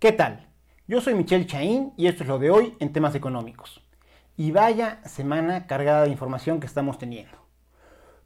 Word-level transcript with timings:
¿Qué 0.00 0.12
tal? 0.12 0.46
Yo 0.88 1.02
soy 1.02 1.12
Michelle 1.12 1.44
Chaín 1.44 1.92
y 1.98 2.06
esto 2.06 2.22
es 2.22 2.28
lo 2.30 2.38
de 2.38 2.50
hoy 2.50 2.74
en 2.80 2.90
temas 2.90 3.14
económicos. 3.14 3.82
Y 4.34 4.50
vaya 4.50 5.02
semana 5.04 5.66
cargada 5.66 6.04
de 6.04 6.08
información 6.08 6.58
que 6.58 6.66
estamos 6.66 6.96
teniendo. 6.96 7.36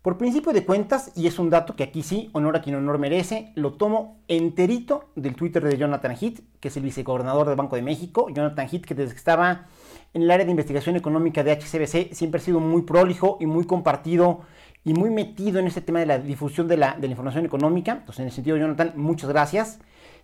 Por 0.01 0.17
principio 0.17 0.53
de 0.53 0.65
cuentas, 0.65 1.11
y 1.17 1.27
es 1.27 1.37
un 1.41 1.51
dato 1.51 1.75
que 1.75 1.83
aquí 1.83 2.05
sí, 2.05 2.31
honor 2.33 2.55
a 2.55 2.63
quien 2.63 2.77
honor 2.77 2.99
merece, 2.99 3.51
lo 3.57 3.73
tomo 3.73 4.23
enterito 4.29 5.11
del 5.17 5.35
Twitter 5.35 5.65
de 5.65 5.77
Jonathan 5.77 6.13
Heath, 6.13 6.43
que 6.61 6.69
es 6.69 6.77
el 6.77 6.85
vicegobernador 6.85 7.49
del 7.49 7.57
Banco 7.57 7.75
de 7.75 7.83
México. 7.83 8.29
Jonathan 8.33 8.69
Heath, 8.71 8.85
que 8.85 8.95
desde 8.95 9.11
que 9.11 9.19
estaba 9.19 9.67
en 10.13 10.23
el 10.23 10.31
área 10.31 10.45
de 10.45 10.53
investigación 10.53 10.95
económica 10.95 11.43
de 11.43 11.51
HCBC, 11.51 12.15
siempre 12.15 12.41
ha 12.41 12.45
sido 12.45 12.61
muy 12.61 12.83
prolijo 12.83 13.37
y 13.41 13.47
muy 13.47 13.67
compartido 13.67 14.43
y 14.85 14.95
muy 14.95 15.11
metido 15.11 15.59
en 15.59 15.67
este 15.67 15.81
tema 15.81 15.99
de 15.99 16.07
la 16.07 16.19
difusión 16.21 16.69
de 16.69 16.77
la, 16.77 16.97
información 17.03 17.45
económica. 17.45 17.95
Entonces, 17.95 18.21
en 18.21 18.27
el 18.27 18.33
sentido, 18.33 18.57
Jonathan, 18.59 18.93
muchas 18.95 19.29
gracias. 19.29 19.81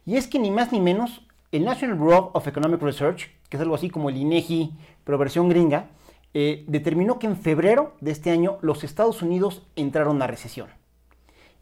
Y 0.07 0.15
es 0.15 0.29
que 0.29 0.39
ni 0.39 0.53
más 0.53 0.71
ni 0.71 0.79
menos, 0.79 1.27
el 1.53 1.65
National 1.65 1.97
Bureau 1.97 2.31
of 2.33 2.47
Economic 2.47 2.81
Research, 2.81 3.31
que 3.49 3.57
es 3.57 3.61
algo 3.61 3.75
así 3.75 3.91
como 3.91 4.09
el 4.09 4.17
INEGI, 4.17 4.73
pero 5.05 5.19
versión 5.19 5.49
gringa, 5.49 5.89
eh, 6.33 6.65
determinó 6.69 7.19
que 7.19 7.27
en 7.27 7.37
febrero 7.37 7.97
de 8.01 8.13
este 8.13 8.31
año 8.31 8.59
los 8.63 8.85
Estados 8.85 9.21
Unidos 9.23 9.67
entraron 9.75 10.23
a 10.23 10.29
recesión. 10.29 10.69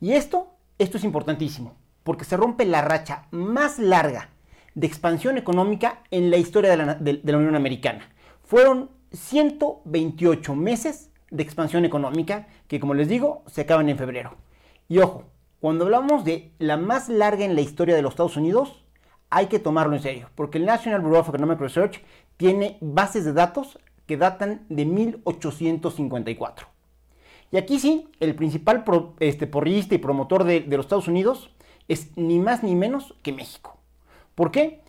Y 0.01 0.13
esto, 0.13 0.49
esto 0.79 0.99
es 0.99 1.05
importantísimo, 1.05 1.75
porque 2.05 2.27
se 2.27 2.37
rompe 2.37 2.67
la 2.67 2.83
racha 2.83 3.27
más 3.31 3.79
larga 3.79 4.31
de 4.75 4.87
expansión 4.87 5.39
económica 5.39 6.03
en 6.11 6.31
la 6.31 6.37
historia 6.37 6.71
de 6.71 6.77
la, 6.77 6.95
de 6.95 7.21
la 7.25 7.39
Unión 7.39 7.57
Americana. 7.57 8.11
Fueron 8.45 8.91
128 9.13 10.55
meses 10.55 11.11
de 11.31 11.43
expansión 11.43 11.87
económica 11.87 12.47
que, 12.69 12.79
como 12.79 12.93
les 12.93 13.09
digo, 13.09 13.43
se 13.47 13.63
acaban 13.63 13.89
en 13.89 13.97
febrero. 13.97 14.37
Y 14.87 14.99
ojo, 14.99 15.25
cuando 15.61 15.85
hablamos 15.85 16.25
de 16.25 16.53
la 16.59 16.77
más 16.77 17.09
larga 17.09 17.45
en 17.45 17.55
la 17.55 17.63
historia 17.63 17.97
de 17.97 18.03
los 18.03 18.13
Estados 18.13 18.37
Unidos, 18.37 18.85
hay 19.31 19.47
que 19.47 19.59
tomarlo 19.59 19.95
en 19.95 20.03
serio, 20.03 20.31
porque 20.35 20.59
el 20.59 20.67
National 20.67 21.01
Bureau 21.01 21.21
of 21.21 21.29
Economic 21.29 21.61
Research 21.61 22.03
tiene 22.37 22.79
bases 22.81 23.25
de 23.25 23.33
datos 23.33 23.79
que 24.07 24.17
datan 24.17 24.65
de 24.69 24.87
1854. 24.87 26.67
Y 27.51 27.57
aquí 27.57 27.79
sí, 27.79 28.09
el 28.21 28.35
principal 28.35 28.85
este, 29.21 29.47
porrista 29.47 29.95
y 29.95 29.99
promotor 29.99 30.45
de, 30.45 30.61
de 30.61 30.77
los 30.77 30.87
Estados 30.87 31.09
Unidos 31.09 31.51
es 31.89 32.17
ni 32.17 32.39
más 32.39 32.63
ni 32.63 32.75
menos 32.75 33.15
que 33.23 33.33
México. 33.33 33.79
¿Por 34.35 34.51
qué? 34.51 34.83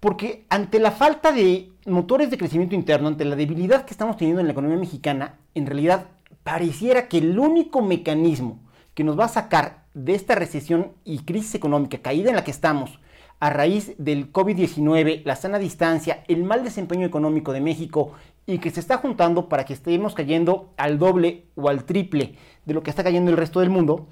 Porque 0.00 0.44
ante 0.48 0.78
la 0.78 0.90
falta 0.90 1.32
de 1.32 1.70
motores 1.86 2.30
de 2.30 2.38
crecimiento 2.38 2.74
interno, 2.74 3.08
ante 3.08 3.24
la 3.24 3.36
debilidad 3.36 3.84
que 3.84 3.92
estamos 3.92 4.16
teniendo 4.16 4.40
en 4.40 4.46
la 4.46 4.52
economía 4.52 4.78
mexicana, 4.78 5.38
en 5.54 5.66
realidad 5.66 6.08
pareciera 6.42 7.08
que 7.08 7.18
el 7.18 7.38
único 7.38 7.82
mecanismo 7.82 8.60
que 8.94 9.04
nos 9.04 9.18
va 9.18 9.26
a 9.26 9.28
sacar 9.28 9.84
de 9.94 10.14
esta 10.14 10.34
recesión 10.34 10.92
y 11.04 11.20
crisis 11.20 11.54
económica, 11.54 11.98
caída 11.98 12.30
en 12.30 12.36
la 12.36 12.44
que 12.44 12.50
estamos, 12.50 12.98
a 13.38 13.50
raíz 13.50 13.94
del 13.98 14.32
COVID-19, 14.32 15.22
la 15.24 15.36
sana 15.36 15.58
distancia, 15.58 16.24
el 16.28 16.44
mal 16.44 16.64
desempeño 16.64 17.06
económico 17.06 17.52
de 17.52 17.60
México 17.60 18.12
y 18.46 18.58
que 18.58 18.70
se 18.70 18.80
está 18.80 18.96
juntando 18.96 19.48
para 19.48 19.64
que 19.64 19.74
estemos 19.74 20.14
cayendo 20.14 20.72
al 20.76 20.98
doble 20.98 21.46
o 21.54 21.68
al 21.68 21.84
triple 21.84 22.36
de 22.64 22.74
lo 22.74 22.82
que 22.82 22.90
está 22.90 23.04
cayendo 23.04 23.30
el 23.30 23.36
resto 23.36 23.60
del 23.60 23.70
mundo, 23.70 24.06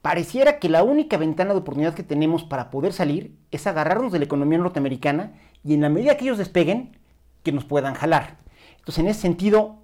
pareciera 0.00 0.58
que 0.58 0.68
la 0.68 0.82
única 0.82 1.18
ventana 1.18 1.52
de 1.52 1.60
oportunidad 1.60 1.94
que 1.94 2.02
tenemos 2.02 2.44
para 2.44 2.70
poder 2.70 2.92
salir 2.92 3.36
es 3.50 3.66
agarrarnos 3.66 4.12
de 4.12 4.18
la 4.18 4.24
economía 4.24 4.58
norteamericana 4.58 5.34
y 5.62 5.74
en 5.74 5.82
la 5.82 5.90
medida 5.90 6.16
que 6.16 6.24
ellos 6.24 6.38
despeguen, 6.38 6.96
que 7.42 7.52
nos 7.52 7.64
puedan 7.64 7.94
jalar. 7.94 8.38
Entonces, 8.78 8.98
en 9.00 9.08
ese 9.08 9.20
sentido, 9.20 9.82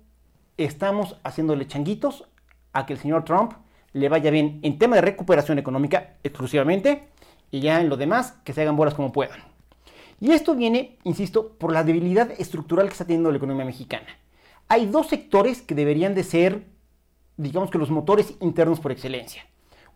estamos 0.57 1.21
haciéndole 1.23 1.67
changuitos 1.67 2.29
a 2.73 2.87
que 2.87 2.95
el 2.95 2.99
señor 2.99 3.25
Trump 3.25 3.53
le 3.93 4.09
vaya 4.09 4.31
bien 4.31 4.61
en 4.63 4.79
tema 4.79 4.97
de 4.97 5.03
recuperación 5.03 5.59
económica 5.59 6.17
exclusivamente 6.23 7.09
y 7.51 7.61
ya 7.61 7.81
en 7.81 7.89
lo 7.89 7.97
demás 7.97 8.35
que 8.45 8.53
se 8.53 8.63
hagan 8.63 8.77
bolas 8.77 8.95
como 8.95 9.13
puedan. 9.13 9.41
Y 10.21 10.33
esto 10.33 10.55
viene, 10.55 10.99
insisto, 11.05 11.53
por 11.59 11.73
la 11.73 11.85
debilidad 11.85 12.31
estructural 12.39 12.87
que 12.87 12.93
está 12.93 13.05
teniendo 13.05 13.31
la 13.31 13.37
economía 13.37 13.65
mexicana. 13.65 14.07
Hay 14.69 14.87
dos 14.87 15.09
sectores 15.09 15.63
que 15.63 15.75
deberían 15.75 16.15
de 16.15 16.25
ser, 16.25 16.67
digamos 17.37 17.71
que 17.71 17.79
los 17.79 17.91
motores 17.91 18.35
internos 18.41 18.81
por 18.81 18.93
excelencia. 18.93 19.47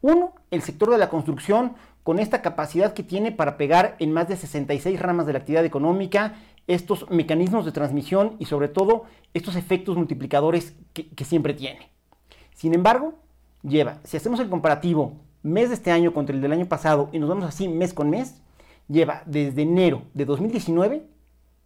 Uno, 0.02 0.34
el 0.50 0.62
sector 0.62 0.90
de 0.90 0.98
la 0.98 1.08
construcción, 1.08 1.74
con 2.02 2.18
esta 2.18 2.42
capacidad 2.42 2.94
que 2.94 3.02
tiene 3.02 3.32
para 3.32 3.56
pegar 3.56 3.96
en 3.98 4.12
más 4.12 4.28
de 4.28 4.36
66 4.36 4.98
ramas 5.00 5.26
de 5.26 5.32
la 5.32 5.40
actividad 5.40 5.64
económica, 5.64 6.34
estos 6.66 7.10
mecanismos 7.10 7.64
de 7.64 7.72
transmisión 7.72 8.36
y 8.38 8.44
sobre 8.44 8.68
todo 8.68 9.04
estos 9.34 9.56
efectos 9.56 9.96
multiplicadores 9.96 10.74
que, 10.92 11.24
siempre 11.24 11.54
tiene. 11.54 11.90
Sin 12.54 12.74
embargo, 12.74 13.14
lleva, 13.62 13.98
si 14.04 14.16
hacemos 14.16 14.40
el 14.40 14.48
comparativo 14.48 15.14
mes 15.42 15.68
de 15.68 15.74
este 15.74 15.90
año 15.90 16.12
contra 16.12 16.34
el 16.34 16.42
del 16.42 16.52
año 16.52 16.66
pasado 16.66 17.08
y 17.12 17.18
nos 17.18 17.28
vamos 17.28 17.44
así 17.44 17.68
mes 17.68 17.94
con 17.94 18.10
mes, 18.10 18.42
lleva 18.88 19.22
desde 19.26 19.62
enero 19.62 20.02
de 20.14 20.24
2019 20.24 21.06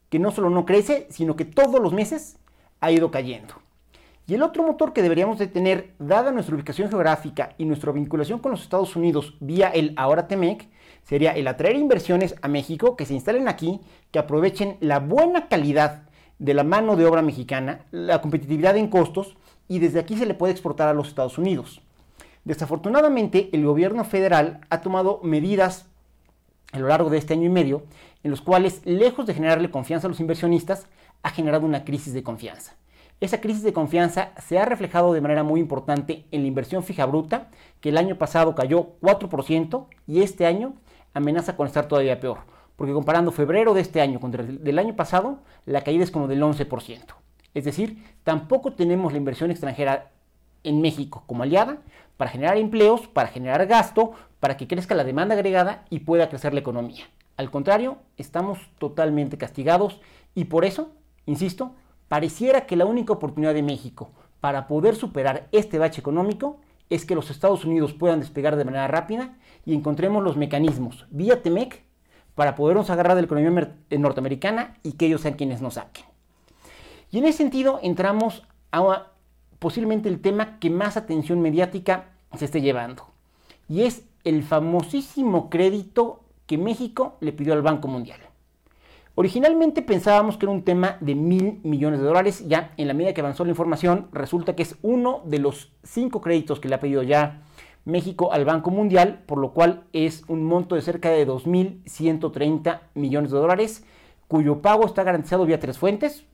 que 0.08 0.18
no 0.18 0.30
solo 0.30 0.50
no 0.50 0.64
crece, 0.64 1.06
sino 1.10 1.36
que 1.36 1.44
todos 1.44 1.80
los 1.80 1.92
meses 1.92 2.38
ha 2.80 2.92
ido 2.92 3.10
cayendo. 3.10 3.54
Y 4.26 4.34
el 4.34 4.42
otro 4.42 4.62
motor 4.62 4.92
que 4.92 5.02
deberíamos 5.02 5.38
de 5.38 5.48
tener, 5.48 5.94
dada 5.98 6.32
nuestra 6.32 6.54
ubicación 6.54 6.88
geográfica 6.88 7.54
y 7.58 7.66
nuestra 7.66 7.92
vinculación 7.92 8.38
con 8.38 8.52
los 8.52 8.62
Estados 8.62 8.96
Unidos 8.96 9.36
vía 9.40 9.68
el 9.68 9.92
ahora 9.96 10.28
TEMEC, 10.28 10.68
sería 11.02 11.32
el 11.32 11.46
atraer 11.46 11.76
inversiones 11.76 12.34
a 12.40 12.48
México 12.48 12.96
que 12.96 13.04
se 13.04 13.12
instalen 13.12 13.48
aquí, 13.48 13.80
que 14.10 14.18
aprovechen 14.18 14.78
la 14.80 15.00
buena 15.00 15.48
calidad 15.48 16.04
de 16.38 16.54
la 16.54 16.64
mano 16.64 16.96
de 16.96 17.04
obra 17.04 17.20
mexicana, 17.20 17.84
la 17.90 18.22
competitividad 18.22 18.76
en 18.78 18.88
costos 18.88 19.36
y 19.68 19.78
desde 19.78 20.00
aquí 20.00 20.16
se 20.16 20.26
le 20.26 20.34
puede 20.34 20.52
exportar 20.52 20.88
a 20.88 20.94
los 20.94 21.08
Estados 21.08 21.36
Unidos. 21.36 21.82
Desafortunadamente, 22.44 23.48
el 23.52 23.64
gobierno 23.64 24.04
federal 24.04 24.60
ha 24.70 24.80
tomado 24.80 25.20
medidas 25.22 25.86
a 26.72 26.78
lo 26.78 26.88
largo 26.88 27.08
de 27.08 27.18
este 27.18 27.34
año 27.34 27.46
y 27.46 27.50
medio 27.50 27.84
en 28.22 28.30
los 28.30 28.40
cuales, 28.40 28.80
lejos 28.84 29.26
de 29.26 29.34
generarle 29.34 29.70
confianza 29.70 30.06
a 30.06 30.10
los 30.10 30.20
inversionistas, 30.20 30.86
ha 31.22 31.30
generado 31.30 31.66
una 31.66 31.84
crisis 31.84 32.12
de 32.12 32.22
confianza. 32.22 32.74
Esa 33.20 33.40
crisis 33.40 33.62
de 33.62 33.72
confianza 33.72 34.32
se 34.44 34.58
ha 34.58 34.64
reflejado 34.64 35.12
de 35.12 35.20
manera 35.20 35.42
muy 35.42 35.60
importante 35.60 36.24
en 36.30 36.42
la 36.42 36.48
inversión 36.48 36.82
fija 36.82 37.06
bruta, 37.06 37.48
que 37.80 37.90
el 37.90 37.96
año 37.96 38.16
pasado 38.16 38.54
cayó 38.54 38.98
4% 39.00 39.86
y 40.06 40.22
este 40.22 40.46
año 40.46 40.74
amenaza 41.14 41.56
con 41.56 41.66
estar 41.66 41.86
todavía 41.86 42.20
peor, 42.20 42.38
porque 42.76 42.92
comparando 42.92 43.30
febrero 43.30 43.72
de 43.72 43.80
este 43.80 44.00
año 44.00 44.20
con 44.20 44.34
el 44.34 44.62
del 44.62 44.78
año 44.78 44.96
pasado, 44.96 45.38
la 45.64 45.82
caída 45.82 46.02
es 46.02 46.10
como 46.10 46.28
del 46.28 46.42
11%. 46.42 47.00
Es 47.54 47.64
decir, 47.64 48.02
tampoco 48.24 48.72
tenemos 48.72 49.12
la 49.12 49.18
inversión 49.18 49.50
extranjera 49.50 50.10
en 50.64 50.80
México 50.80 51.22
como 51.26 51.42
aliada 51.42 51.78
para 52.16 52.30
generar 52.30 52.56
empleos, 52.56 53.06
para 53.06 53.28
generar 53.28 53.66
gasto, 53.66 54.12
para 54.40 54.56
que 54.56 54.66
crezca 54.66 54.94
la 54.94 55.04
demanda 55.04 55.34
agregada 55.34 55.84
y 55.90 56.00
pueda 56.00 56.28
crecer 56.28 56.52
la 56.54 56.60
economía. 56.60 57.04
Al 57.36 57.50
contrario, 57.50 57.98
estamos 58.16 58.58
totalmente 58.78 59.38
castigados 59.38 60.00
y 60.34 60.44
por 60.44 60.64
eso, 60.64 60.90
insisto, 61.26 61.72
pareciera 62.08 62.66
que 62.66 62.76
la 62.76 62.84
única 62.84 63.12
oportunidad 63.12 63.54
de 63.54 63.62
México 63.62 64.10
para 64.40 64.66
poder 64.68 64.94
superar 64.94 65.48
este 65.52 65.78
bache 65.78 66.00
económico 66.00 66.60
es 66.90 67.04
que 67.04 67.14
los 67.14 67.30
Estados 67.30 67.64
Unidos 67.64 67.92
puedan 67.94 68.20
despegar 68.20 68.56
de 68.56 68.64
manera 68.64 68.86
rápida 68.86 69.36
y 69.64 69.74
encontremos 69.74 70.22
los 70.22 70.36
mecanismos 70.36 71.06
vía 71.10 71.42
TEMEC 71.42 71.82
para 72.34 72.54
podernos 72.54 72.90
agarrar 72.90 73.14
de 73.14 73.22
la 73.22 73.26
economía 73.26 73.76
eh, 73.90 73.98
norteamericana 73.98 74.76
y 74.82 74.92
que 74.92 75.06
ellos 75.06 75.22
sean 75.22 75.34
quienes 75.34 75.62
nos 75.62 75.74
saquen. 75.74 76.04
Y 77.10 77.18
en 77.18 77.26
ese 77.26 77.38
sentido 77.38 77.78
entramos 77.82 78.42
a 78.70 79.06
posiblemente 79.64 80.10
el 80.10 80.20
tema 80.20 80.58
que 80.58 80.68
más 80.68 80.98
atención 80.98 81.40
mediática 81.40 82.10
se 82.36 82.44
esté 82.44 82.60
llevando. 82.60 83.06
Y 83.66 83.84
es 83.84 84.04
el 84.22 84.42
famosísimo 84.42 85.48
crédito 85.48 86.20
que 86.44 86.58
México 86.58 87.16
le 87.20 87.32
pidió 87.32 87.54
al 87.54 87.62
Banco 87.62 87.88
Mundial. 87.88 88.20
Originalmente 89.14 89.80
pensábamos 89.80 90.36
que 90.36 90.44
era 90.44 90.52
un 90.52 90.64
tema 90.64 90.98
de 91.00 91.14
mil 91.14 91.60
millones 91.62 92.00
de 92.00 92.04
dólares. 92.04 92.46
Ya 92.46 92.74
en 92.76 92.88
la 92.88 92.92
medida 92.92 93.14
que 93.14 93.22
avanzó 93.22 93.42
la 93.46 93.52
información, 93.52 94.08
resulta 94.12 94.54
que 94.54 94.64
es 94.64 94.76
uno 94.82 95.22
de 95.24 95.38
los 95.38 95.72
cinco 95.82 96.20
créditos 96.20 96.60
que 96.60 96.68
le 96.68 96.74
ha 96.74 96.80
pedido 96.80 97.02
ya 97.02 97.40
México 97.86 98.34
al 98.34 98.44
Banco 98.44 98.70
Mundial, 98.70 99.22
por 99.24 99.38
lo 99.38 99.54
cual 99.54 99.84
es 99.94 100.24
un 100.28 100.44
monto 100.44 100.74
de 100.74 100.82
cerca 100.82 101.08
de 101.08 101.26
2.130 101.26 102.80
millones 102.92 103.30
de 103.30 103.38
dólares, 103.38 103.82
cuyo 104.28 104.60
pago 104.60 104.84
está 104.84 105.04
garantizado 105.04 105.46
vía 105.46 105.58
tres 105.58 105.78
fuentes, 105.78 106.26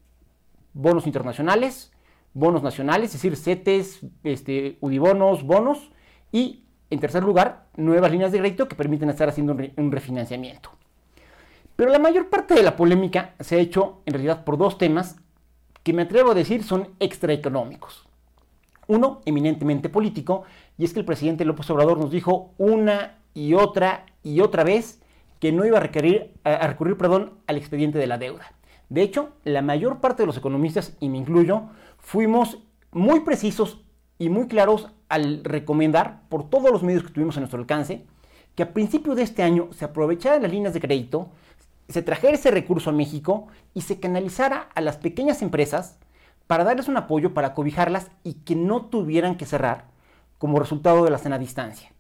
bonos 0.74 1.06
internacionales, 1.06 1.92
bonos 2.34 2.62
nacionales, 2.62 3.14
es 3.14 3.22
decir, 3.22 3.36
CETES, 3.36 4.00
este, 4.24 4.78
UDIBONOS, 4.80 5.44
bonos, 5.44 5.90
y 6.32 6.64
en 6.90 7.00
tercer 7.00 7.22
lugar, 7.22 7.66
nuevas 7.76 8.10
líneas 8.10 8.32
de 8.32 8.38
crédito 8.38 8.68
que 8.68 8.76
permiten 8.76 9.10
estar 9.10 9.28
haciendo 9.28 9.56
un 9.76 9.92
refinanciamiento. 9.92 10.70
Pero 11.76 11.90
la 11.90 11.98
mayor 11.98 12.28
parte 12.28 12.54
de 12.54 12.62
la 12.62 12.76
polémica 12.76 13.34
se 13.40 13.56
ha 13.56 13.58
hecho 13.58 14.02
en 14.06 14.14
realidad 14.14 14.44
por 14.44 14.58
dos 14.58 14.76
temas 14.76 15.16
que 15.82 15.92
me 15.92 16.02
atrevo 16.02 16.32
a 16.32 16.34
decir 16.34 16.62
son 16.62 16.90
extraeconómicos. 17.00 18.06
Uno, 18.86 19.22
eminentemente 19.24 19.88
político, 19.88 20.42
y 20.76 20.84
es 20.84 20.92
que 20.92 21.00
el 21.00 21.06
presidente 21.06 21.44
López 21.44 21.70
Obrador 21.70 21.98
nos 21.98 22.10
dijo 22.10 22.52
una 22.58 23.18
y 23.34 23.54
otra 23.54 24.04
y 24.22 24.40
otra 24.40 24.64
vez 24.64 25.00
que 25.38 25.52
no 25.52 25.64
iba 25.64 25.78
a, 25.78 25.80
requerir, 25.80 26.34
a 26.44 26.66
recurrir 26.66 26.98
perdón, 26.98 27.38
al 27.46 27.56
expediente 27.56 27.98
de 27.98 28.06
la 28.06 28.18
deuda. 28.18 28.52
De 28.90 29.02
hecho, 29.02 29.30
la 29.44 29.62
mayor 29.62 30.00
parte 30.00 30.24
de 30.24 30.26
los 30.26 30.36
economistas, 30.36 30.96
y 31.00 31.08
me 31.08 31.18
incluyo, 31.18 31.62
fuimos 32.00 32.58
muy 32.92 33.20
precisos 33.20 33.84
y 34.18 34.28
muy 34.28 34.48
claros 34.48 34.88
al 35.08 35.44
recomendar, 35.44 36.22
por 36.28 36.48
todos 36.48 36.70
los 36.70 36.82
medios 36.82 37.02
que 37.02 37.10
tuvimos 37.10 37.36
a 37.36 37.40
nuestro 37.40 37.58
alcance, 37.58 38.06
que 38.54 38.62
a 38.62 38.72
principio 38.72 39.14
de 39.14 39.22
este 39.22 39.42
año 39.42 39.68
se 39.72 39.84
aprovecharan 39.84 40.42
las 40.42 40.50
líneas 40.50 40.74
de 40.74 40.80
crédito, 40.80 41.30
se 41.88 42.02
trajera 42.02 42.34
ese 42.34 42.50
recurso 42.50 42.90
a 42.90 42.92
México 42.92 43.48
y 43.74 43.82
se 43.82 43.98
canalizara 43.98 44.68
a 44.74 44.80
las 44.80 44.96
pequeñas 44.96 45.42
empresas 45.42 45.98
para 46.46 46.64
darles 46.64 46.88
un 46.88 46.96
apoyo 46.96 47.34
para 47.34 47.54
cobijarlas 47.54 48.10
y 48.22 48.34
que 48.34 48.54
no 48.54 48.86
tuvieran 48.86 49.36
que 49.36 49.46
cerrar 49.46 49.86
como 50.38 50.58
resultado 50.58 51.04
de 51.04 51.10
la 51.10 51.18
cena 51.18 51.36
a 51.36 51.40
distancia. 51.40 51.92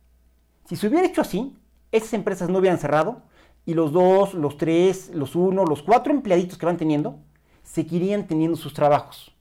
Si 0.66 0.76
se 0.76 0.86
hubiera 0.86 1.06
hecho 1.06 1.20
así, 1.20 1.56
esas 1.92 2.14
empresas 2.14 2.48
no 2.48 2.58
hubieran 2.58 2.78
cerrado 2.78 3.22
y 3.66 3.74
los 3.74 3.92
dos, 3.92 4.34
los 4.34 4.56
tres, 4.56 5.10
los 5.14 5.34
uno, 5.36 5.64
los 5.64 5.82
cuatro 5.82 6.12
empleaditos 6.12 6.58
que 6.58 6.66
van 6.66 6.76
teniendo 6.76 7.18
seguirían 7.62 8.26
teniendo 8.26 8.56
sus 8.56 8.72
trabajos. 8.72 9.34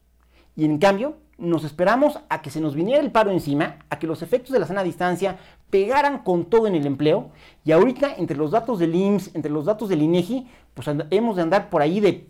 Y 0.56 0.64
en 0.64 0.78
cambio, 0.78 1.16
nos 1.38 1.64
esperamos 1.64 2.20
a 2.28 2.42
que 2.42 2.50
se 2.50 2.60
nos 2.60 2.74
viniera 2.74 3.02
el 3.02 3.12
paro 3.12 3.30
encima, 3.30 3.78
a 3.88 3.98
que 3.98 4.06
los 4.06 4.22
efectos 4.22 4.52
de 4.52 4.58
la 4.58 4.66
sana 4.66 4.82
distancia 4.82 5.38
pegaran 5.70 6.22
con 6.22 6.44
todo 6.44 6.66
en 6.66 6.74
el 6.74 6.86
empleo. 6.86 7.30
Y 7.64 7.72
ahorita, 7.72 8.14
entre 8.16 8.36
los 8.36 8.50
datos 8.50 8.78
del 8.78 8.94
IMSS, 8.94 9.34
entre 9.34 9.50
los 9.50 9.64
datos 9.64 9.88
del 9.88 10.02
INEGI, 10.02 10.48
pues 10.74 10.88
hemos 11.10 11.36
de 11.36 11.42
andar 11.42 11.70
por 11.70 11.82
ahí 11.82 12.00
de 12.00 12.28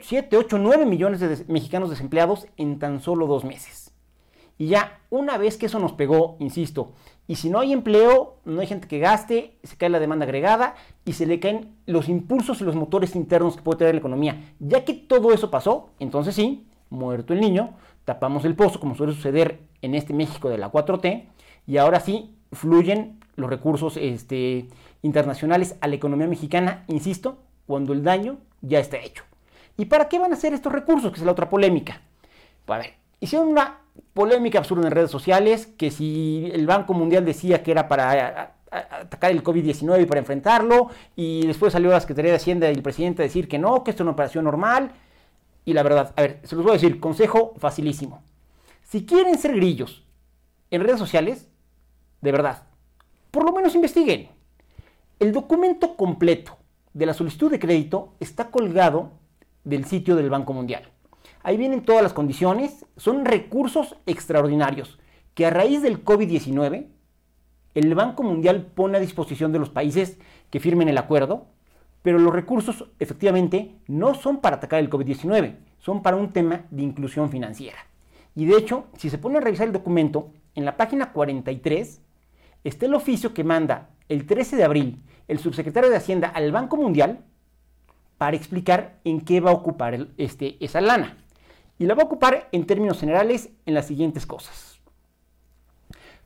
7, 0.00 0.36
8, 0.36 0.58
9 0.58 0.86
millones 0.86 1.20
de 1.20 1.44
mexicanos 1.48 1.90
desempleados 1.90 2.46
en 2.56 2.78
tan 2.78 3.00
solo 3.00 3.26
dos 3.26 3.44
meses. 3.44 3.92
Y 4.56 4.68
ya, 4.68 4.98
una 5.10 5.38
vez 5.38 5.56
que 5.56 5.66
eso 5.66 5.78
nos 5.78 5.92
pegó, 5.92 6.36
insisto, 6.40 6.92
y 7.28 7.36
si 7.36 7.50
no 7.50 7.60
hay 7.60 7.72
empleo, 7.72 8.38
no 8.44 8.60
hay 8.60 8.66
gente 8.66 8.88
que 8.88 8.98
gaste, 8.98 9.58
se 9.62 9.76
cae 9.76 9.90
la 9.90 10.00
demanda 10.00 10.24
agregada 10.24 10.74
y 11.04 11.12
se 11.12 11.26
le 11.26 11.38
caen 11.38 11.76
los 11.86 12.08
impulsos 12.08 12.60
y 12.60 12.64
los 12.64 12.74
motores 12.74 13.14
internos 13.14 13.56
que 13.56 13.62
puede 13.62 13.78
tener 13.78 13.94
la 13.94 14.00
economía. 14.00 14.54
Ya 14.58 14.84
que 14.84 14.94
todo 14.94 15.32
eso 15.32 15.50
pasó, 15.50 15.90
entonces 16.00 16.34
sí, 16.34 16.66
muerto 16.90 17.32
el 17.32 17.40
niño, 17.40 17.74
tapamos 18.04 18.44
el 18.44 18.54
pozo, 18.54 18.80
como 18.80 18.94
suele 18.94 19.12
suceder 19.12 19.60
en 19.82 19.94
este 19.94 20.14
México 20.14 20.48
de 20.48 20.58
la 20.58 20.72
4T, 20.72 21.24
y 21.66 21.76
ahora 21.76 22.00
sí 22.00 22.34
fluyen 22.52 23.20
los 23.36 23.50
recursos 23.50 23.96
este, 23.96 24.68
internacionales 25.02 25.76
a 25.80 25.88
la 25.88 25.94
economía 25.94 26.26
mexicana, 26.26 26.84
insisto, 26.88 27.38
cuando 27.66 27.92
el 27.92 28.02
daño 28.02 28.38
ya 28.62 28.80
está 28.80 28.96
hecho. 28.98 29.24
¿Y 29.76 29.84
para 29.84 30.08
qué 30.08 30.18
van 30.18 30.32
a 30.32 30.36
ser 30.36 30.54
estos 30.54 30.72
recursos? 30.72 31.12
Que 31.12 31.20
es 31.20 31.26
la 31.26 31.32
otra 31.32 31.48
polémica. 31.48 32.00
A 32.66 32.78
ver, 32.78 32.94
hicieron 33.20 33.48
una 33.48 33.78
polémica 34.12 34.58
absurda 34.58 34.86
en 34.86 34.92
redes 34.92 35.10
sociales, 35.10 35.66
que 35.66 35.90
si 35.90 36.50
el 36.52 36.66
Banco 36.66 36.94
Mundial 36.94 37.24
decía 37.24 37.62
que 37.62 37.70
era 37.70 37.88
para 37.88 38.54
atacar 38.70 39.30
el 39.30 39.42
COVID-19 39.42 40.02
y 40.02 40.06
para 40.06 40.20
enfrentarlo, 40.20 40.88
y 41.14 41.46
después 41.46 41.72
salió 41.72 41.90
la 41.90 42.00
Secretaría 42.00 42.32
de 42.32 42.36
Hacienda 42.36 42.70
y 42.70 42.74
el 42.74 42.82
presidente 42.82 43.22
a 43.22 43.26
decir 43.26 43.48
que 43.48 43.58
no, 43.58 43.84
que 43.84 43.90
esto 43.90 44.02
es 44.02 44.04
una 44.04 44.12
operación 44.12 44.44
normal, 44.44 44.90
y 45.64 45.72
la 45.72 45.82
verdad, 45.82 46.14
a 46.16 46.22
ver, 46.22 46.40
se 46.44 46.56
los 46.56 46.64
voy 46.64 46.72
a 46.72 46.74
decir, 46.74 47.00
consejo 47.00 47.54
facilísimo. 47.58 48.22
Si 48.82 49.04
quieren 49.04 49.38
ser 49.38 49.54
grillos 49.54 50.04
en 50.70 50.82
redes 50.82 50.98
sociales, 50.98 51.48
de 52.20 52.32
verdad, 52.32 52.64
por 53.30 53.44
lo 53.44 53.52
menos 53.52 53.74
investiguen. 53.74 54.30
El 55.18 55.32
documento 55.32 55.96
completo 55.96 56.56
de 56.94 57.06
la 57.06 57.14
solicitud 57.14 57.50
de 57.50 57.58
crédito 57.58 58.14
está 58.20 58.50
colgado 58.50 59.12
del 59.64 59.84
sitio 59.84 60.16
del 60.16 60.30
Banco 60.30 60.52
Mundial. 60.52 60.90
Ahí 61.42 61.56
vienen 61.56 61.84
todas 61.84 62.02
las 62.02 62.12
condiciones, 62.12 62.86
son 62.96 63.24
recursos 63.24 63.96
extraordinarios 64.06 64.98
que 65.34 65.46
a 65.46 65.50
raíz 65.50 65.82
del 65.82 66.04
COVID-19 66.04 66.86
el 67.74 67.94
Banco 67.94 68.22
Mundial 68.22 68.66
pone 68.74 68.96
a 68.96 69.00
disposición 69.00 69.52
de 69.52 69.58
los 69.58 69.70
países 69.70 70.18
que 70.50 70.60
firmen 70.60 70.88
el 70.88 70.98
acuerdo, 70.98 71.46
pero 72.08 72.18
los 72.18 72.32
recursos 72.32 72.86
efectivamente 72.98 73.74
no 73.86 74.14
son 74.14 74.38
para 74.38 74.56
atacar 74.56 74.80
el 74.80 74.88
COVID-19, 74.88 75.56
son 75.78 76.00
para 76.00 76.16
un 76.16 76.32
tema 76.32 76.64
de 76.70 76.80
inclusión 76.80 77.28
financiera. 77.28 77.76
Y 78.34 78.46
de 78.46 78.56
hecho, 78.56 78.86
si 78.96 79.10
se 79.10 79.18
pone 79.18 79.36
a 79.36 79.42
revisar 79.42 79.66
el 79.66 79.74
documento, 79.74 80.32
en 80.54 80.64
la 80.64 80.78
página 80.78 81.12
43 81.12 82.00
está 82.64 82.86
el 82.86 82.94
oficio 82.94 83.34
que 83.34 83.44
manda 83.44 83.90
el 84.08 84.24
13 84.24 84.56
de 84.56 84.64
abril 84.64 85.02
el 85.28 85.38
subsecretario 85.38 85.90
de 85.90 85.96
Hacienda 85.96 86.28
al 86.28 86.50
Banco 86.50 86.78
Mundial 86.78 87.26
para 88.16 88.38
explicar 88.38 89.00
en 89.04 89.20
qué 89.20 89.40
va 89.40 89.50
a 89.50 89.52
ocupar 89.52 90.08
este, 90.16 90.56
esa 90.64 90.80
lana. 90.80 91.18
Y 91.78 91.84
la 91.84 91.94
va 91.94 92.04
a 92.04 92.06
ocupar 92.06 92.48
en 92.52 92.64
términos 92.64 93.00
generales 93.00 93.50
en 93.66 93.74
las 93.74 93.86
siguientes 93.86 94.24
cosas. 94.24 94.80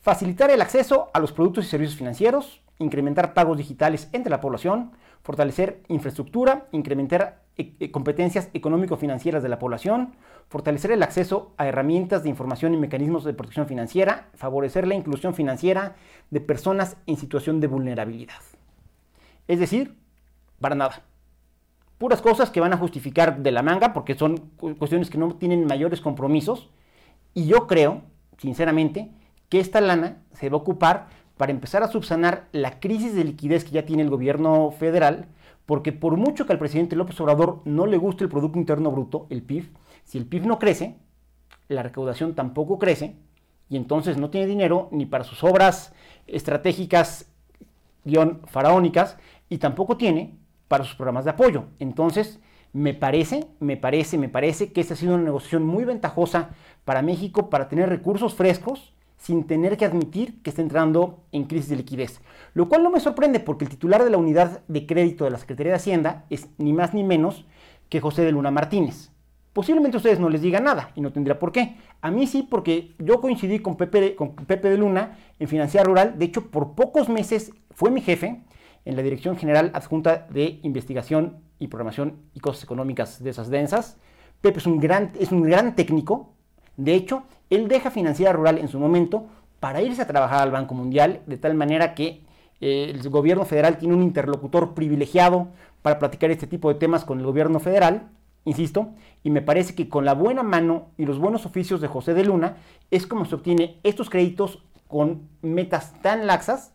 Facilitar 0.00 0.48
el 0.52 0.62
acceso 0.62 1.10
a 1.12 1.18
los 1.18 1.32
productos 1.32 1.64
y 1.64 1.68
servicios 1.70 1.98
financieros, 1.98 2.62
incrementar 2.78 3.34
pagos 3.34 3.58
digitales 3.58 4.08
entre 4.12 4.30
la 4.30 4.40
población, 4.40 4.92
fortalecer 5.22 5.82
infraestructura, 5.88 6.68
incrementar 6.72 7.42
eh, 7.56 7.74
eh, 7.80 7.90
competencias 7.90 8.48
económico-financieras 8.54 9.42
de 9.42 9.48
la 9.48 9.58
población, 9.58 10.14
fortalecer 10.48 10.92
el 10.92 11.02
acceso 11.02 11.52
a 11.56 11.66
herramientas 11.66 12.22
de 12.22 12.28
información 12.28 12.74
y 12.74 12.76
mecanismos 12.76 13.24
de 13.24 13.34
protección 13.34 13.66
financiera, 13.66 14.28
favorecer 14.34 14.86
la 14.86 14.94
inclusión 14.94 15.34
financiera 15.34 15.96
de 16.30 16.40
personas 16.40 16.96
en 17.06 17.16
situación 17.16 17.60
de 17.60 17.68
vulnerabilidad. 17.68 18.40
Es 19.48 19.58
decir, 19.58 19.96
para 20.60 20.74
nada 20.74 21.02
puras 22.02 22.20
cosas 22.20 22.50
que 22.50 22.58
van 22.58 22.72
a 22.72 22.76
justificar 22.78 23.44
de 23.44 23.52
la 23.52 23.62
manga 23.62 23.92
porque 23.92 24.16
son 24.16 24.36
cuestiones 24.76 25.08
que 25.08 25.18
no 25.18 25.36
tienen 25.36 25.66
mayores 25.66 26.00
compromisos. 26.00 26.68
Y 27.32 27.46
yo 27.46 27.68
creo, 27.68 28.02
sinceramente, 28.38 29.12
que 29.48 29.60
esta 29.60 29.80
lana 29.80 30.16
se 30.32 30.48
va 30.48 30.56
a 30.56 30.62
ocupar 30.62 31.06
para 31.42 31.50
empezar 31.50 31.82
a 31.82 31.88
subsanar 31.88 32.46
la 32.52 32.78
crisis 32.78 33.16
de 33.16 33.24
liquidez 33.24 33.64
que 33.64 33.72
ya 33.72 33.84
tiene 33.84 34.04
el 34.04 34.10
gobierno 34.10 34.70
federal, 34.70 35.26
porque 35.66 35.90
por 35.90 36.16
mucho 36.16 36.46
que 36.46 36.52
al 36.52 36.58
presidente 36.60 36.94
López 36.94 37.20
Obrador 37.20 37.62
no 37.64 37.86
le 37.86 37.96
guste 37.96 38.22
el 38.22 38.30
Producto 38.30 38.60
Interno 38.60 38.92
Bruto, 38.92 39.26
el 39.28 39.42
PIB, 39.42 39.72
si 40.04 40.18
el 40.18 40.26
PIB 40.26 40.46
no 40.46 40.60
crece, 40.60 41.00
la 41.66 41.82
recaudación 41.82 42.36
tampoco 42.36 42.78
crece, 42.78 43.16
y 43.68 43.76
entonces 43.76 44.18
no 44.18 44.30
tiene 44.30 44.46
dinero 44.46 44.88
ni 44.92 45.04
para 45.04 45.24
sus 45.24 45.42
obras 45.42 45.92
estratégicas, 46.28 47.28
guion, 48.04 48.42
faraónicas, 48.44 49.18
y 49.48 49.58
tampoco 49.58 49.96
tiene 49.96 50.38
para 50.68 50.84
sus 50.84 50.94
programas 50.94 51.24
de 51.24 51.32
apoyo. 51.32 51.64
Entonces, 51.80 52.38
me 52.72 52.94
parece, 52.94 53.48
me 53.58 53.76
parece, 53.76 54.16
me 54.16 54.28
parece 54.28 54.72
que 54.72 54.80
esta 54.80 54.94
ha 54.94 54.96
sido 54.96 55.16
una 55.16 55.24
negociación 55.24 55.66
muy 55.66 55.84
ventajosa 55.84 56.50
para 56.84 57.02
México 57.02 57.50
para 57.50 57.68
tener 57.68 57.88
recursos 57.88 58.34
frescos 58.34 58.91
sin 59.22 59.44
tener 59.44 59.76
que 59.76 59.84
admitir 59.84 60.42
que 60.42 60.50
está 60.50 60.62
entrando 60.62 61.20
en 61.30 61.44
crisis 61.44 61.68
de 61.68 61.76
liquidez. 61.76 62.20
Lo 62.54 62.68
cual 62.68 62.82
no 62.82 62.90
me 62.90 62.98
sorprende 62.98 63.38
porque 63.38 63.64
el 63.64 63.70
titular 63.70 64.02
de 64.02 64.10
la 64.10 64.16
unidad 64.16 64.62
de 64.66 64.84
crédito 64.84 65.24
de 65.24 65.30
la 65.30 65.38
Secretaría 65.38 65.70
de 65.70 65.76
Hacienda 65.76 66.24
es 66.28 66.48
ni 66.58 66.72
más 66.72 66.92
ni 66.92 67.04
menos 67.04 67.46
que 67.88 68.00
José 68.00 68.22
de 68.22 68.32
Luna 68.32 68.50
Martínez. 68.50 69.10
Posiblemente 69.52 69.96
ustedes 69.96 70.18
no 70.18 70.28
les 70.28 70.42
diga 70.42 70.58
nada 70.58 70.90
y 70.96 71.00
no 71.02 71.12
tendría 71.12 71.38
por 71.38 71.52
qué. 71.52 71.76
A 72.00 72.10
mí 72.10 72.26
sí, 72.26 72.42
porque 72.42 72.96
yo 72.98 73.20
coincidí 73.20 73.60
con 73.60 73.76
Pepe, 73.76 74.16
con 74.16 74.34
Pepe 74.34 74.70
de 74.70 74.78
Luna 74.78 75.18
en 75.38 75.46
Financiera 75.46 75.84
Rural. 75.84 76.18
De 76.18 76.24
hecho, 76.24 76.50
por 76.50 76.74
pocos 76.74 77.08
meses 77.08 77.52
fue 77.70 77.92
mi 77.92 78.00
jefe 78.00 78.42
en 78.84 78.96
la 78.96 79.02
Dirección 79.02 79.36
General 79.36 79.70
Adjunta 79.72 80.26
de 80.30 80.58
Investigación 80.64 81.36
y 81.60 81.68
Programación 81.68 82.16
y 82.34 82.40
Cosas 82.40 82.64
Económicas 82.64 83.22
de 83.22 83.30
esas 83.30 83.50
densas. 83.50 83.98
Pepe 84.40 84.58
es 84.58 84.66
un 84.66 84.80
gran, 84.80 85.12
es 85.20 85.30
un 85.30 85.42
gran 85.42 85.76
técnico. 85.76 86.34
De 86.76 86.94
hecho, 86.94 87.22
él 87.54 87.68
deja 87.68 87.90
Financiera 87.90 88.32
Rural 88.32 88.58
en 88.58 88.68
su 88.68 88.78
momento 88.78 89.26
para 89.60 89.82
irse 89.82 90.02
a 90.02 90.06
trabajar 90.06 90.42
al 90.42 90.50
Banco 90.50 90.74
Mundial, 90.74 91.20
de 91.26 91.36
tal 91.36 91.54
manera 91.54 91.94
que 91.94 92.22
eh, 92.60 92.90
el 92.94 93.08
gobierno 93.10 93.44
federal 93.44 93.78
tiene 93.78 93.94
un 93.94 94.02
interlocutor 94.02 94.74
privilegiado 94.74 95.48
para 95.82 95.98
platicar 95.98 96.30
este 96.30 96.46
tipo 96.46 96.68
de 96.68 96.76
temas 96.76 97.04
con 97.04 97.18
el 97.18 97.26
gobierno 97.26 97.60
federal, 97.60 98.08
insisto, 98.44 98.88
y 99.22 99.30
me 99.30 99.42
parece 99.42 99.74
que 99.74 99.88
con 99.88 100.04
la 100.04 100.14
buena 100.14 100.42
mano 100.42 100.90
y 100.96 101.04
los 101.04 101.18
buenos 101.18 101.46
oficios 101.46 101.80
de 101.80 101.88
José 101.88 102.14
de 102.14 102.24
Luna 102.24 102.56
es 102.90 103.06
como 103.06 103.24
se 103.24 103.34
obtiene 103.34 103.78
estos 103.82 104.10
créditos 104.10 104.62
con 104.88 105.28
metas 105.42 106.00
tan 106.02 106.26
laxas 106.26 106.72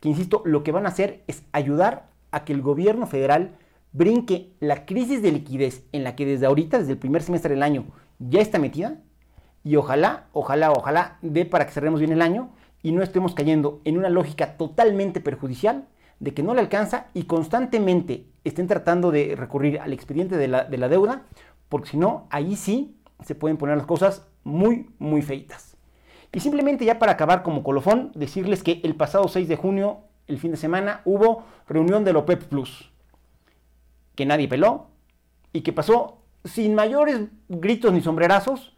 que, 0.00 0.08
insisto, 0.08 0.42
lo 0.44 0.62
que 0.62 0.72
van 0.72 0.86
a 0.86 0.90
hacer 0.90 1.22
es 1.26 1.44
ayudar 1.52 2.08
a 2.30 2.44
que 2.44 2.52
el 2.52 2.62
gobierno 2.62 3.06
federal 3.06 3.56
brinque 3.92 4.52
la 4.60 4.84
crisis 4.84 5.22
de 5.22 5.32
liquidez 5.32 5.84
en 5.92 6.04
la 6.04 6.14
que 6.14 6.26
desde 6.26 6.46
ahorita, 6.46 6.78
desde 6.78 6.92
el 6.92 6.98
primer 6.98 7.22
semestre 7.22 7.54
del 7.54 7.62
año, 7.62 7.86
ya 8.18 8.40
está 8.40 8.58
metida. 8.58 8.98
Y 9.68 9.76
ojalá, 9.76 10.28
ojalá, 10.32 10.72
ojalá 10.72 11.18
dé 11.20 11.44
para 11.44 11.66
que 11.66 11.72
cerremos 11.72 12.00
bien 12.00 12.10
el 12.10 12.22
año 12.22 12.48
y 12.82 12.92
no 12.92 13.02
estemos 13.02 13.34
cayendo 13.34 13.82
en 13.84 13.98
una 13.98 14.08
lógica 14.08 14.56
totalmente 14.56 15.20
perjudicial 15.20 15.86
de 16.20 16.32
que 16.32 16.42
no 16.42 16.54
le 16.54 16.60
alcanza 16.60 17.08
y 17.12 17.24
constantemente 17.24 18.24
estén 18.44 18.66
tratando 18.66 19.10
de 19.10 19.34
recurrir 19.36 19.78
al 19.78 19.92
expediente 19.92 20.38
de 20.38 20.48
la, 20.48 20.64
de 20.64 20.78
la 20.78 20.88
deuda, 20.88 21.26
porque 21.68 21.90
si 21.90 21.96
no, 21.98 22.28
ahí 22.30 22.56
sí 22.56 22.96
se 23.22 23.34
pueden 23.34 23.58
poner 23.58 23.76
las 23.76 23.84
cosas 23.84 24.26
muy, 24.42 24.88
muy 24.98 25.20
feitas. 25.20 25.76
Y 26.32 26.40
simplemente 26.40 26.86
ya 26.86 26.98
para 26.98 27.12
acabar 27.12 27.42
como 27.42 27.62
colofón, 27.62 28.10
decirles 28.14 28.62
que 28.62 28.80
el 28.84 28.94
pasado 28.94 29.28
6 29.28 29.48
de 29.48 29.56
junio, 29.56 29.98
el 30.28 30.38
fin 30.38 30.52
de 30.52 30.56
semana, 30.56 31.02
hubo 31.04 31.44
reunión 31.68 32.04
del 32.04 32.16
OPEP 32.16 32.44
Plus, 32.44 32.90
que 34.14 34.24
nadie 34.24 34.48
peló 34.48 34.86
y 35.52 35.60
que 35.60 35.74
pasó 35.74 36.22
sin 36.42 36.74
mayores 36.74 37.28
gritos 37.50 37.92
ni 37.92 38.00
sombrerazos, 38.00 38.77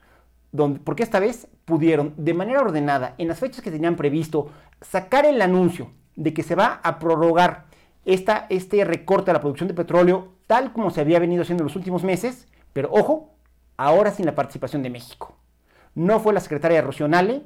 porque 0.85 1.03
esta 1.03 1.21
vez 1.21 1.49
pudieron 1.65 2.15
de 2.17 2.35
manera 2.35 2.61
ordenada, 2.61 3.15
en 3.19 3.29
las 3.29 3.39
fechas 3.39 3.63
que 3.63 3.71
tenían 3.71 3.97
previsto, 3.97 4.51
sacar 4.81 5.25
el 5.25 5.41
anuncio 5.43 5.93
de 6.17 6.35
que 6.35 6.43
se 6.43 6.55
va 6.55 6.81
a 6.83 6.99
prorrogar 6.99 7.67
esta, 8.05 8.47
este 8.51 8.85
recorte 8.85 9.31
a 9.31 9.35
la 9.35 9.41
producción 9.41 9.69
de 9.69 9.75
petróleo 9.75 10.35
tal 10.47 10.73
como 10.73 10.91
se 10.91 11.01
había 11.01 11.21
venido 11.21 11.43
haciendo 11.43 11.63
en 11.63 11.67
los 11.67 11.77
últimos 11.77 12.03
meses, 12.03 12.49
pero 12.73 12.91
ojo, 12.93 13.37
ahora 13.77 14.11
sin 14.11 14.27
la 14.27 14.35
participación 14.35 14.83
de 14.83 14.91
México. 14.91 15.37
No 15.95 16.19
fue 16.19 16.33
la 16.33 16.41
secretaria 16.41 16.83
Rosionale 16.83 17.43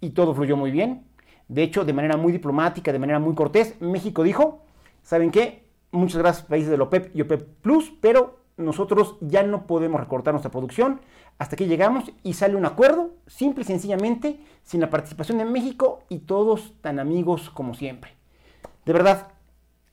y 0.00 0.10
todo 0.10 0.34
fluyó 0.34 0.56
muy 0.56 0.70
bien. 0.70 1.06
De 1.48 1.62
hecho, 1.62 1.84
de 1.84 1.92
manera 1.92 2.16
muy 2.16 2.32
diplomática, 2.32 2.92
de 2.92 2.98
manera 2.98 3.18
muy 3.18 3.34
cortés, 3.34 3.80
México 3.80 4.22
dijo, 4.22 4.66
¿saben 5.02 5.30
qué? 5.30 5.70
Muchas 5.90 6.18
gracias 6.18 6.46
países 6.46 6.70
de 6.70 6.76
la 6.76 6.84
OPEP 6.84 7.16
y 7.16 7.22
OPEP 7.22 7.48
Plus, 7.62 7.92
pero 8.00 8.39
nosotros 8.56 9.16
ya 9.20 9.42
no 9.42 9.66
podemos 9.66 10.00
recortar 10.00 10.34
nuestra 10.34 10.50
producción. 10.50 11.00
Hasta 11.38 11.56
que 11.56 11.66
llegamos 11.66 12.12
y 12.22 12.34
sale 12.34 12.56
un 12.56 12.66
acuerdo, 12.66 13.12
simple 13.26 13.62
y 13.62 13.66
sencillamente, 13.66 14.40
sin 14.62 14.80
la 14.80 14.90
participación 14.90 15.38
de 15.38 15.46
México 15.46 16.02
y 16.08 16.18
todos 16.18 16.74
tan 16.82 16.98
amigos 16.98 17.50
como 17.50 17.74
siempre. 17.74 18.12
De 18.84 18.92
verdad, 18.92 19.28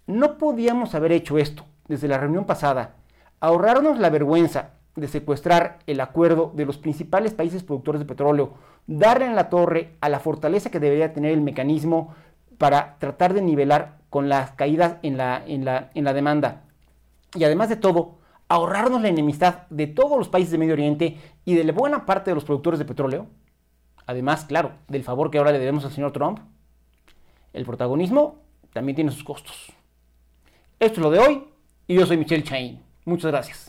no 0.07 0.37
podíamos 0.37 0.95
haber 0.95 1.11
hecho 1.11 1.37
esto 1.37 1.65
desde 1.87 2.07
la 2.07 2.17
reunión 2.17 2.45
pasada, 2.45 2.95
ahorrarnos 3.39 3.99
la 3.99 4.09
vergüenza 4.09 4.71
de 4.95 5.07
secuestrar 5.07 5.79
el 5.85 6.01
acuerdo 6.01 6.51
de 6.55 6.65
los 6.65 6.77
principales 6.77 7.33
países 7.33 7.63
productores 7.63 7.99
de 7.99 8.05
petróleo, 8.05 8.53
darle 8.87 9.25
en 9.25 9.35
la 9.35 9.49
torre 9.49 9.95
a 10.01 10.09
la 10.09 10.19
fortaleza 10.19 10.71
que 10.71 10.79
debería 10.79 11.13
tener 11.13 11.31
el 11.31 11.41
mecanismo 11.41 12.15
para 12.57 12.97
tratar 12.97 13.33
de 13.33 13.41
nivelar 13.41 13.97
con 14.09 14.29
las 14.29 14.51
caídas 14.51 14.95
en 15.03 15.17
la, 15.17 15.43
en 15.45 15.65
la, 15.65 15.91
en 15.93 16.03
la 16.03 16.13
demanda. 16.13 16.63
Y 17.35 17.43
además 17.43 17.69
de 17.69 17.75
todo, 17.75 18.16
ahorrarnos 18.49 19.01
la 19.01 19.09
enemistad 19.09 19.67
de 19.69 19.87
todos 19.87 20.17
los 20.17 20.29
países 20.29 20.51
de 20.51 20.57
Medio 20.57 20.73
Oriente 20.73 21.17
y 21.45 21.55
de 21.55 21.63
la 21.63 21.73
buena 21.73 22.05
parte 22.05 22.31
de 22.31 22.35
los 22.35 22.45
productores 22.45 22.79
de 22.79 22.85
petróleo. 22.85 23.27
Además, 24.05 24.45
claro, 24.45 24.71
del 24.87 25.03
favor 25.03 25.29
que 25.29 25.37
ahora 25.37 25.51
le 25.51 25.59
debemos 25.59 25.83
al 25.85 25.91
señor 25.91 26.13
Trump. 26.13 26.39
El 27.53 27.65
protagonismo 27.65 28.39
también 28.73 28.95
tiene 28.95 29.11
sus 29.11 29.23
costos. 29.23 29.71
Esto 30.79 30.99
es 30.99 31.03
lo 31.03 31.11
de 31.11 31.19
hoy 31.19 31.43
y 31.87 31.95
yo 31.95 32.05
soy 32.05 32.17
Michelle 32.17 32.43
Chain. 32.43 32.79
Muchas 33.05 33.31
gracias. 33.31 33.65